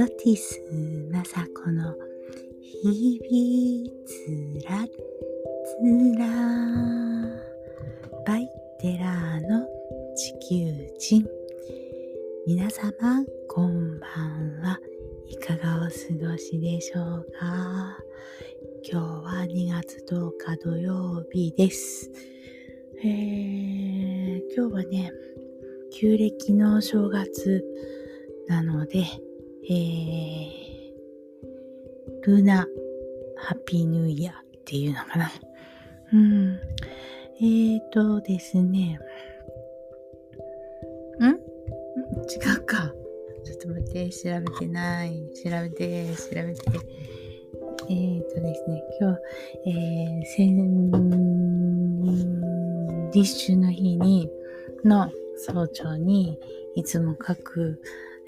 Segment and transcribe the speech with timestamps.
[0.00, 0.58] ソティス・
[1.12, 1.94] マサコの
[2.62, 6.26] 日々つらつら
[8.26, 8.48] バイ
[8.80, 9.66] テラーの
[10.16, 11.28] 地球人
[12.46, 12.90] 皆様
[13.46, 14.80] こんばんは
[15.28, 17.98] いかがお過ごしでしょうか
[18.90, 22.10] 今日は2月10日土曜日です。
[23.04, 25.12] えー、今日はね、
[25.92, 27.62] 旧暦の正月
[28.48, 29.04] なので、
[29.68, 32.66] えー、ルナ
[33.36, 35.30] ハピーニューイヤっていうのかな。
[36.12, 36.58] うん。
[37.40, 38.98] えーとですね。
[41.20, 41.24] ん？
[41.26, 41.34] 違
[42.58, 42.92] うか。
[43.44, 45.22] ちょっと待って、調べてない。
[45.42, 46.60] 調べて、調べて。
[47.88, 49.18] えーとですね、今日、
[49.66, 50.38] えー、先、
[53.12, 54.30] 立春の日に、
[54.84, 56.38] の早朝に、
[56.74, 57.80] いつも書く、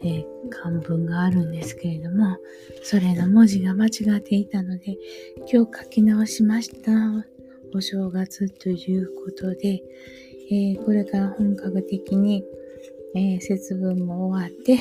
[0.05, 2.36] え、漢文があるんですけれども、
[2.83, 4.98] それの文字が間違っていたので、
[5.53, 6.92] 今日書き直しました。
[7.75, 9.83] お正月ということで、
[10.50, 12.45] えー、これから本格的に、
[13.14, 14.78] えー、節分も終わって、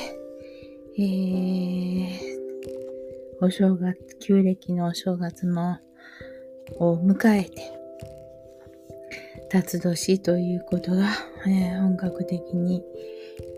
[0.98, 2.20] えー、
[3.40, 5.78] お正月、旧暦のお正月も、
[6.80, 7.72] を迎えて、
[9.50, 11.12] 辰年ということが、
[11.48, 12.84] えー、本格的に、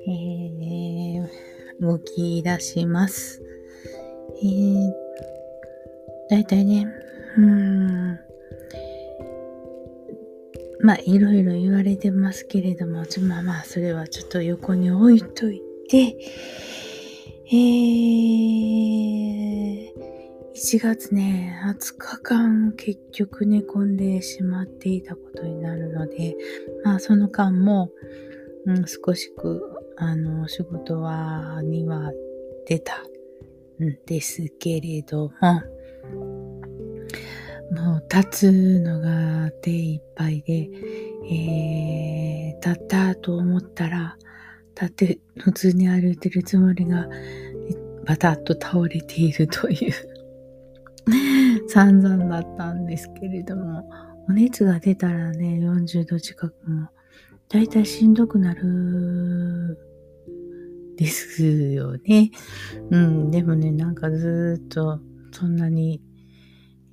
[0.07, 1.27] えー、
[1.79, 3.41] 動き出します。
[4.41, 4.91] えー、
[6.29, 6.87] だいたいね、
[7.37, 8.19] うん、
[10.81, 16.17] まあ、いろいろ言われてますけれども、まあまあ、それはちょっと横に置いといて、
[17.47, 18.33] えー、
[20.55, 26.35] 1月ね、20日間結局寝込んでしまっていたことになるので、
[26.83, 27.91] まあその間も、
[28.65, 32.11] うん、少しく、あの、仕事は、には
[32.67, 32.93] 出た
[33.81, 35.61] んですけれども、
[37.71, 40.69] もう立つのが手いっぱいで、
[41.29, 44.17] えー、立ったと思ったら、
[44.75, 47.07] 立って普通に歩いてるつもりが、
[48.05, 49.93] バタッと倒れているという
[51.69, 53.89] 散々だったんですけれども、
[54.29, 56.89] お熱が出たらね、40度近くも、
[57.53, 59.77] だいたいしんどくなる
[60.97, 62.31] ですよね。
[62.89, 64.99] うん、でもね、なんかずっと
[65.31, 66.01] そんなに、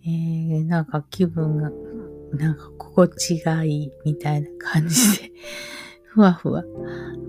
[0.05, 1.71] えー、なんか気分が、
[2.33, 5.33] なんか心地がいいみたいな感じで、
[6.05, 6.63] ふわふわ、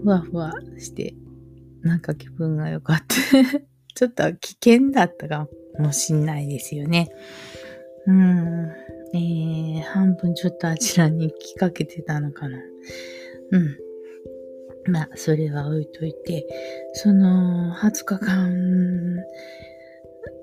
[0.03, 1.15] ふわふわして、
[1.83, 3.05] なんか気分が良かった
[3.95, 5.47] ちょっと危険だったか
[5.79, 7.07] もしんないですよね。
[8.07, 8.71] うん。
[9.13, 12.57] えー、半分ちょっとあちらに行きかけてたのかな。
[13.51, 13.77] うん。
[14.91, 16.47] まあ、それは置いといて、
[16.93, 19.15] その20日間、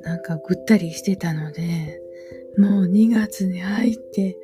[0.02, 2.00] なんかぐったりしてたので、
[2.56, 4.36] もう2月に入って、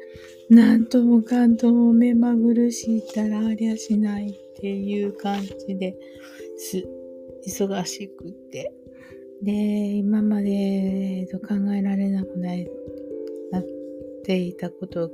[0.50, 5.96] なんともかんとも目まぐるしいたらありゃしないっていう感じで
[6.58, 6.84] す。
[7.46, 8.72] 忙しくって。
[9.42, 12.69] で、今までと考えられなくない
[13.50, 13.64] なっ
[14.25, 15.10] ていたことを、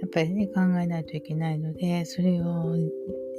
[0.00, 2.76] やっぱりね、考えないといけないので、それを、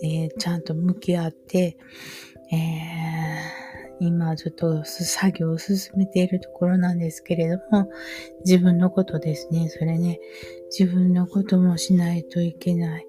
[0.03, 1.77] えー、ちゃんと向き合って、
[2.51, 7.89] えー、今ちょっと作業を進めているところなんですけれども、
[8.45, 9.69] 自分のことですね。
[9.69, 10.19] それね、
[10.77, 13.05] 自分のこともしないといけない。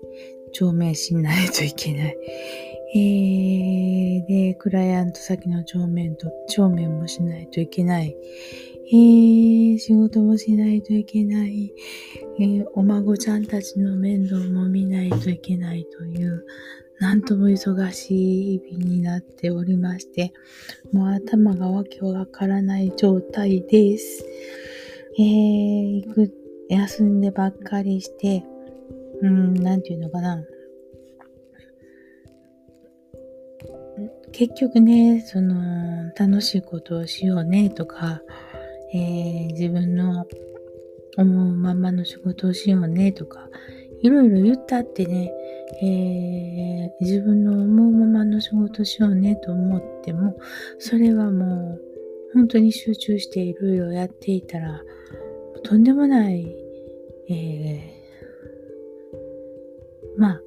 [0.53, 2.17] 証明しないといけない。
[2.93, 8.17] えー、で、クライアント先の帳面と、帳面もしないといけない。
[8.93, 11.73] えー、仕事もしないといけない。
[12.41, 16.45] えー、お孫ちゃんたちの面倒も見ないといけないという、
[16.99, 20.33] なんとも忙しい日々になっておりまして、
[20.93, 24.25] もう頭がわけわからない状態です。
[25.17, 26.33] えー、行く、
[26.69, 28.45] 休んでばっかりして、
[29.23, 30.45] うん、なんていうのかな。
[34.33, 38.23] 結局ね、その、楽しいことをしようねとか、
[38.93, 40.27] えー、自分の
[41.17, 43.49] 思うままの仕事をしようねとか、
[44.03, 45.33] いろいろ言ったってね、
[45.83, 50.37] えー、自分の思うままの仕事をしようねと思っても、
[50.79, 51.81] それはもう、
[52.33, 54.83] 本当に集中していろいろやっていたら、
[55.63, 56.57] とんでもない、
[57.29, 60.41] えー、まあ、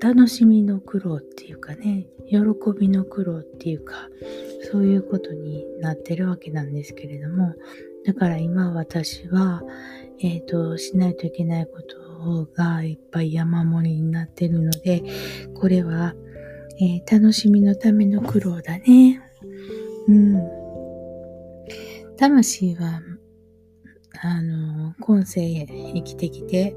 [0.00, 2.38] 楽しみの苦労っていうかね、喜
[2.78, 4.10] びの苦労っていうか、
[4.62, 7.54] そういうことになってるわけなんですけれども、
[8.04, 9.62] だから今私は、
[10.20, 15.02] えっ、ー、と、しないといけないことがいっぱい山盛りになってるので、
[15.54, 16.14] これは、
[16.80, 19.20] えー、楽しみのための苦労だね。
[20.08, 20.66] うん
[22.16, 23.02] 魂は、
[24.22, 26.74] あの、今世へ生きてきて、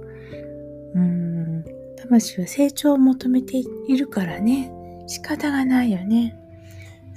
[0.95, 1.65] うん、
[1.97, 4.71] 魂は成長を求めているからね、
[5.07, 6.37] 仕方がないよね。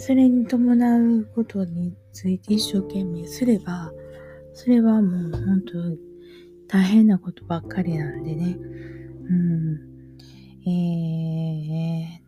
[0.05, 3.93] それに伴うことについて一生懸命すれば、
[4.53, 5.79] それはもう本当
[6.67, 8.57] 大変なことばっかりなんでね。
[8.59, 9.79] うん。
[10.67, 12.21] え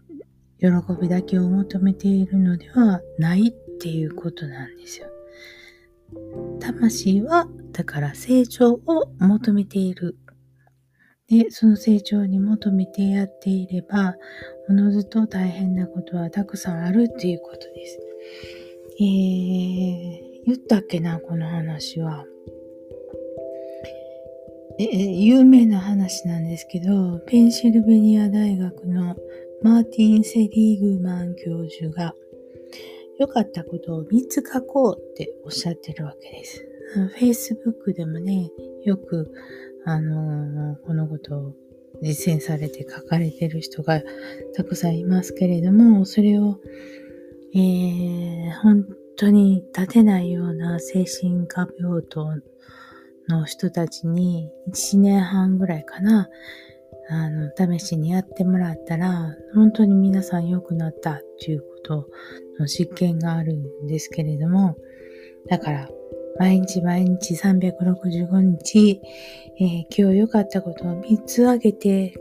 [0.61, 5.09] ー、喜びだけを求めているのではないっていうことなんですよ。
[6.61, 10.17] 魂は、だから成長を求めている。
[11.27, 14.15] で、その成長に求めてやっていれば、
[14.69, 17.99] おのずと大変なことはたくさんあるっていうことです。
[19.01, 22.25] えー、言ったっけな、この話は。
[24.79, 29.17] え、有名な話なんですけど、ペンシルベニア大学の
[29.63, 32.15] マーティン・セリーグマン教授が、
[33.19, 36.67] 良かったことを3つ書こうっておっしゃってるわけです。
[37.19, 38.51] Facebook でもね、
[38.85, 39.31] よく、
[39.85, 41.55] あのー、このことを
[42.05, 44.03] 実践されて書かれてる人が
[44.55, 46.61] たくさんいますけれども、それを、
[47.55, 48.87] えー、本
[49.17, 52.27] 当に立てないような精神科病棟
[53.29, 56.29] の人たちに1年半ぐらいかな、
[57.09, 62.09] あの、試しにやってもらったら、本当に皆さん良くなったっていうこと
[62.59, 64.77] の実験があるんですけれども、
[65.49, 65.89] だから、
[66.39, 69.01] 毎日毎日365日、
[69.61, 72.15] えー、今日良かったことを3つ挙げて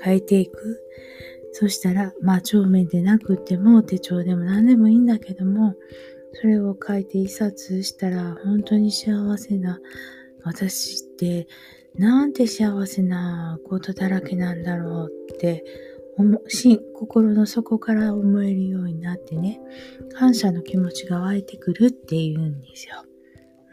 [0.00, 0.82] 書いていく。
[1.52, 5.74] そしたら、まあ、帳面でなくても手帳でも何でもいいんだけども、
[6.34, 9.80] それを書いて一冊したら、本当に幸せな、
[10.44, 11.48] 私って
[11.98, 15.64] なんて幸せなことだらけなんだろうって
[16.94, 19.60] 心の底から思えるようになってね、
[20.14, 23.05] 感謝の気持ちが湧いてくるっていうんですよ。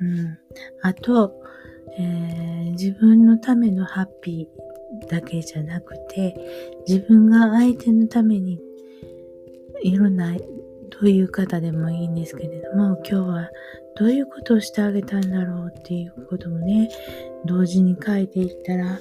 [0.01, 0.38] うん。
[0.81, 1.34] あと、
[1.98, 6.36] えー、自分のためのハッピーだけじゃなくて、
[6.88, 8.60] 自分が相手のために
[9.84, 13.50] いろんな、どういう方でもいいんですけれども、今日は
[13.98, 16.89] どういうことをしてあげたんだろうっていうこともね、
[17.46, 19.00] 同時に書いていったら、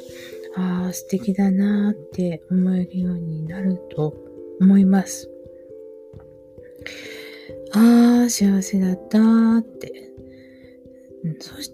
[0.56, 4.14] ああ、素敵だなーって思えるようになると
[4.60, 5.30] 思います。
[7.74, 10.11] ああ、幸せだったーって。
[11.40, 11.72] そし、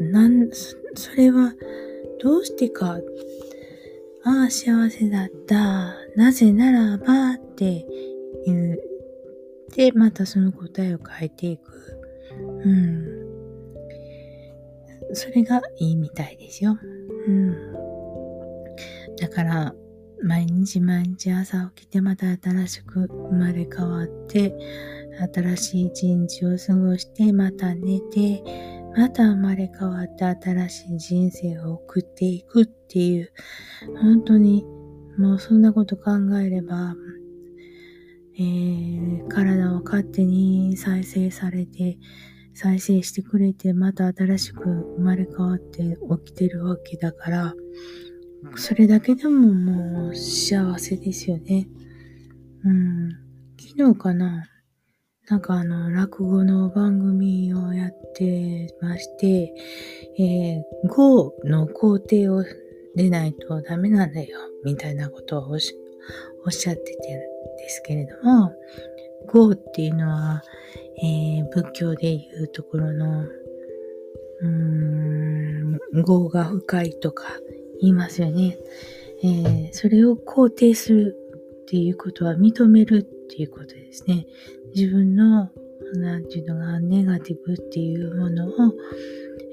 [0.00, 0.50] なん、
[0.94, 1.54] それは、
[2.20, 3.00] どうしてか、
[4.24, 5.94] ああ、幸せだった。
[6.16, 7.84] なぜならばって
[8.46, 8.80] 言う。
[9.74, 11.98] で、またその答えを変えていく。
[12.64, 13.22] うん。
[15.12, 16.78] それがいいみたいですよ。
[17.26, 17.72] うん。
[19.16, 19.74] だから、
[20.22, 24.54] 毎日毎日朝起きてまた新しく生まれ変わって、
[25.32, 28.42] 新しい一日を過ごして、また寝て、
[28.96, 33.32] また生まれ変わって新しい人生を送っていくっていう、
[34.00, 34.64] 本当に
[35.18, 36.94] もうそんなこと考えれば、
[38.38, 41.98] えー、体は勝手に再生されて、
[42.54, 47.54] 再生してくれて、また新しく生まれ変わって起きてるわけだから、
[48.56, 51.68] それだけでももう幸せですよね。
[52.64, 53.10] うん。
[53.58, 54.44] 昨日かな？
[55.28, 59.54] なんかあの、落語の番組をやってまして、
[60.18, 62.44] えー、語の工程を
[62.96, 67.20] 出ないとダメなんだよ、みたいなことをおっしゃっててん
[67.56, 68.52] ですけれども、
[69.28, 70.42] 語っていうのは、
[71.02, 77.24] えー、仏教でいうところの、うーん、業が深いとか
[77.80, 78.58] 言いますよね。
[79.22, 81.16] えー、それを肯定する
[81.62, 84.26] っていうことは認めるっていうことですね。
[84.74, 85.50] 自分の、
[85.94, 88.50] なんていうのが、ネガティブっていうものを、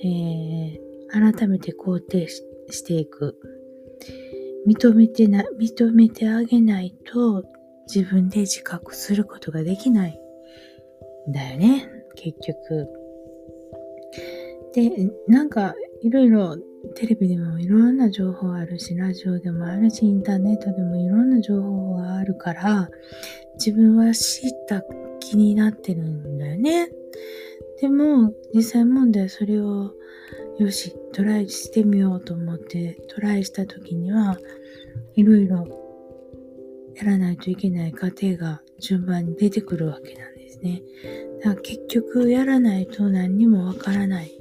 [0.04, 3.38] えー、改めて肯定していく。
[4.68, 7.44] 認めてな、認めてあげないと
[7.94, 10.20] 自分で自覚することができない
[11.28, 12.88] んだよね、結局。
[14.74, 16.58] で、なんか、いろいろ
[16.96, 22.90] テレビでもいろんな情報あるし、ラジオでもあるし、インターネットでもいろんな情報があるから、
[23.56, 24.84] 自分は知った
[25.30, 26.90] 気になってるんだよね。
[27.80, 29.94] でも、実際問題それを、
[30.58, 34.40] よし、トライしてみようと思ってトライした時には、
[35.16, 35.68] いろいろ
[36.96, 40.82] やらないといけない過程が順番に出てくるわけなんですね。
[41.44, 44.32] だから結局やらないと何にもわからない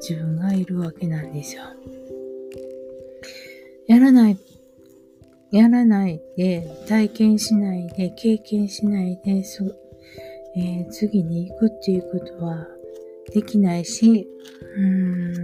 [0.00, 1.62] 自分がいるわけなんですよ。
[3.86, 4.38] やらない、
[5.52, 9.44] やらないで、体験しないで、経験しないで、
[10.56, 12.66] えー、次に行くっていうことは
[13.32, 14.28] できないし、
[14.76, 15.34] うん、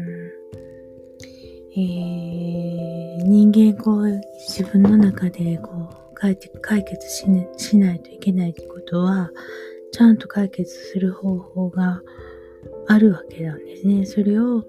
[1.76, 9.30] えー、人間こう自分の中でこう解解決し,、ね、しないといけないってことは、
[9.92, 12.00] ちゃんと解決する方法が
[12.88, 14.06] あるわけなんですね。
[14.06, 14.64] それを、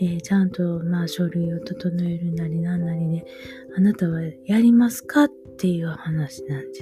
[0.00, 3.26] えー、ちゃんと、まあ、書類を整えるなりなんなりで、
[3.76, 6.74] あなたはやりますかっっていう話なんで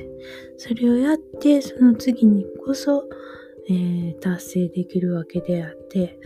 [0.59, 0.69] す。
[0.69, 3.09] それをやって、その次にこそ、
[3.69, 6.19] えー、達成できるわけであって、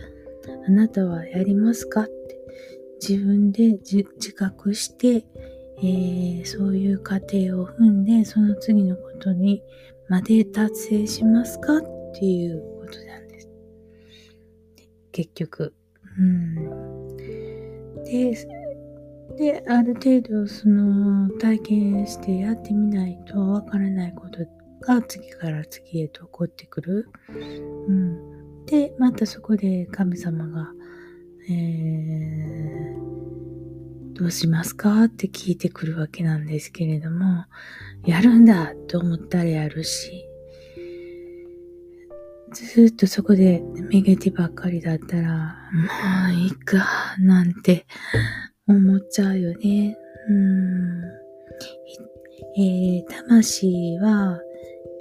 [0.67, 2.35] あなたはやりますかって
[3.01, 5.25] 自分で自覚して、
[5.79, 9.61] えー、そういう過程を踏んで、その次のことに
[10.07, 11.81] まで達成しますかっ
[12.13, 13.49] ていうことなんです。
[15.11, 15.73] 結局。
[16.17, 17.17] うん。
[18.05, 18.35] で、
[19.37, 24.39] で、ある程度その体験してやってみないとわからないこと
[24.81, 27.09] が次から次へと起こってくる。
[27.87, 28.65] うん。
[28.65, 30.71] で、またそこで神様が、
[31.49, 37.45] えー、どうしますかって聞いてくるわけなんですけれども、
[38.05, 40.25] やるんだと思ったらやるし、
[42.53, 43.61] ずっとそこで
[43.91, 46.85] メゲティばっかりだったら、もういいか、
[47.19, 47.85] なんて
[48.67, 49.97] 思っちゃうよね。
[50.29, 51.03] うん。
[52.57, 54.39] えー、魂は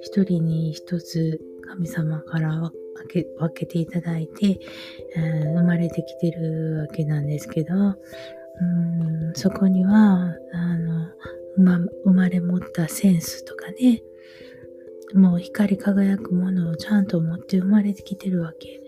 [0.02, 2.73] 一人に一つ神様から分
[3.09, 4.61] け分けていただいて、
[5.14, 11.09] 生まれてきてるわけなんですけど、うんそこには、あの、
[12.04, 14.02] 生まれ持ったセンスとかね、
[15.14, 18.80] もう光り輝くものをちゃんと持って生まれてきてるわけ。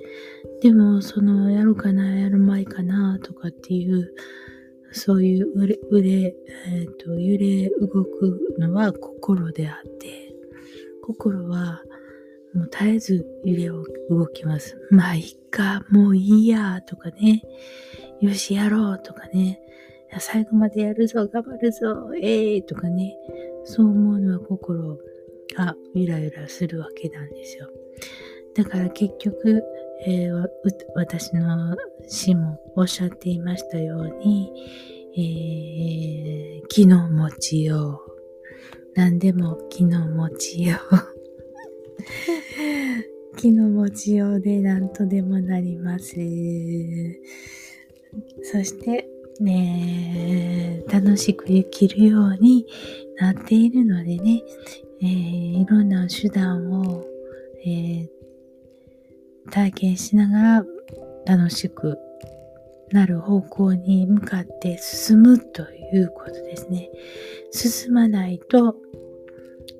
[0.60, 4.12] でも、その、やるかな、やるまいかな、とかっていう、
[4.92, 10.34] そういう腕、腕えっ、ー、と、揺れ動くのは心であって、
[11.02, 11.82] 心は、
[12.54, 14.78] もう絶えず揺れを動きます。
[14.90, 17.42] まあ、いっか、もういいや、とかね。
[18.20, 19.60] よし、やろう、とかね。
[20.18, 23.16] 最後までやるぞ、頑張るぞ、ええー、とかね。
[23.64, 24.98] そう思うのは心
[25.56, 27.68] がゆらゆらするわけなんですよ。
[28.54, 29.62] だから結局、
[30.04, 30.48] えー、
[30.94, 31.76] 私の
[32.06, 34.52] 師もおっしゃっていましたように、
[35.16, 38.12] えー、気の持ちよう。
[38.94, 40.96] 何でも気の持ちよう。
[43.36, 46.14] 気の持ちようで何とでもなります。
[48.42, 49.08] そして、
[49.40, 52.66] ね、楽しく生きるように
[53.18, 54.42] なっているのでね、
[55.02, 57.04] えー、いろんな手段を、
[57.64, 58.08] えー、
[59.46, 61.98] 体験しながら楽しく
[62.92, 66.90] なる方向に向かって進むということですね。
[67.50, 68.76] 進まないと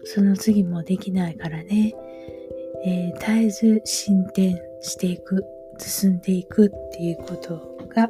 [0.07, 1.93] その次もできないからね、
[2.85, 5.45] えー、絶えず進展していく、
[5.79, 8.09] 進んでいくっていうことが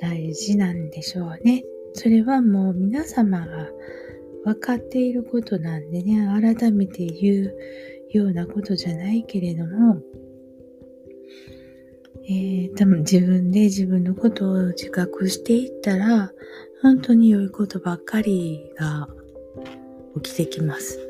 [0.00, 1.62] 大事なんでしょうね。
[1.94, 3.68] それはもう皆様が
[4.44, 6.26] 分かっていることなんでね、
[6.56, 7.56] 改めて言う
[8.10, 10.00] ようなことじゃないけれども、
[12.32, 16.30] えー、多分自分で自分のことを自覚していったら、
[16.80, 19.08] 本当に良いことばっかりが
[20.22, 21.00] 起きてきます。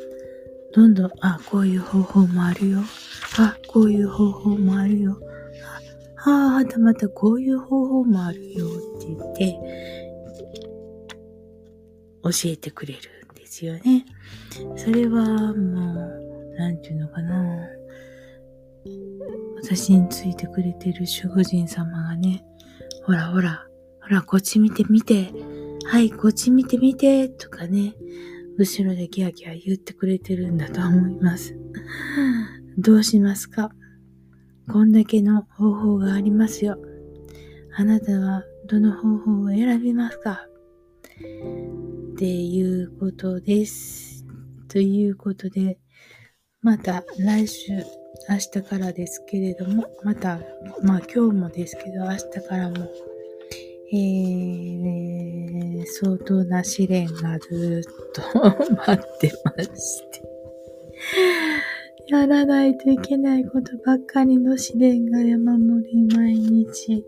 [0.73, 2.79] どんどん、あ、こういう方法もあるよ。
[3.39, 5.21] あ、こういう方法もあるよ。
[6.25, 9.59] あ、あまたまたこういう方法もあるよって言って、
[12.23, 13.01] 教えてくれる
[13.31, 14.07] んですよね。
[14.75, 16.07] それはも
[16.55, 17.80] う、なんていうのかな。
[19.63, 22.45] 私についてくれてる守護神様がね、
[23.05, 23.67] ほらほら、
[24.03, 25.33] ほら、こっち見て見て、
[25.85, 27.95] はい、こっち見て見て、とかね、
[28.57, 31.57] 後ろでギャギャ言ってくれてるんだと思います。
[32.79, 33.71] どうしますか？
[34.69, 36.79] こんだけの方法がありますよ。
[37.75, 40.47] あなたはどの方法を選びますか？
[42.13, 44.25] っていうことです。
[44.69, 45.79] ということで、
[46.63, 47.73] また来週、
[48.29, 50.41] 明日からですけれども、また、
[50.83, 52.89] まあ今日もですけど、明日からも
[53.93, 58.23] えー、相当な試練がずっと
[58.87, 60.23] 待ってまして。
[62.07, 67.05] やらないといけないことばっかりの試練が山盛り毎日。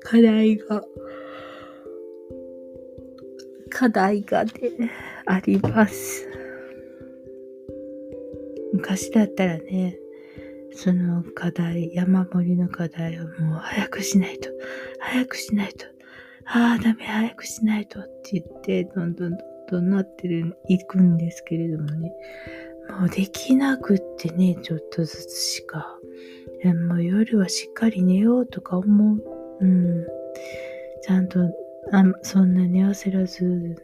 [0.00, 0.84] 課題が、
[3.68, 4.52] 課題がね、
[5.26, 6.28] あります。
[8.86, 9.96] 昔だったらね、
[10.74, 14.50] その課題、山盛りの課題をもう早くしないと、
[15.00, 15.86] 早くしないと、
[16.44, 19.38] ああ、ダメ、早くしないとって言って、どんどんどん
[19.70, 22.12] どんなってる、いくんですけれどもね。
[23.00, 25.98] もうできなくってね、ちょっとずつしか。
[26.88, 29.24] もう夜はしっかり寝ようとか思う。
[29.60, 30.06] うん。
[31.00, 31.40] ちゃんと、
[31.90, 33.76] あそんなに焦らず、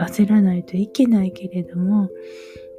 [0.00, 2.08] 焦らないといけないけれども、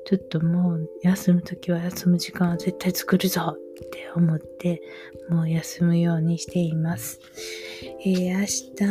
[0.07, 4.81] ちょっともう休むときは休む時間は絶対作るぞって思って、
[5.29, 7.19] もう休むようにしています。
[8.05, 8.45] えー、明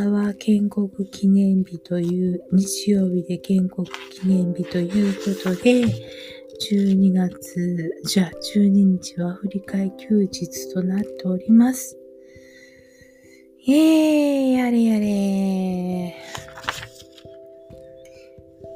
[0.04, 5.86] 日は建国記念日という、日曜日で建国記念日ということで、
[6.70, 11.96] 12月、じゃあ12日は振り替休日となっております。
[13.64, 16.14] イェーやれやれ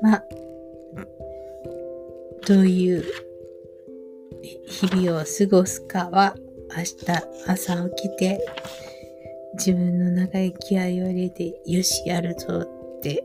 [0.00, 0.22] ま、
[2.50, 3.04] どういう
[4.66, 6.34] 日々を過ごすかは
[6.76, 6.96] 明日
[7.46, 8.44] 朝起きて
[9.52, 13.24] 自分の中で気合を入れてよしやるぞって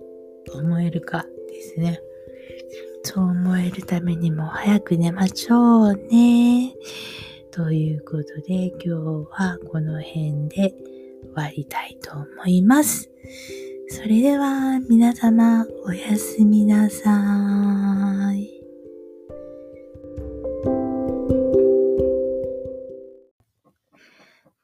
[0.53, 1.99] 思えるかですね。
[3.01, 6.75] そう思えるためにも早く寝ましょうね。
[7.49, 8.89] ということで今日
[9.31, 10.75] はこの辺で
[11.23, 13.09] 終わりたいと思います。
[13.89, 18.64] それでは皆様おやすみなさい。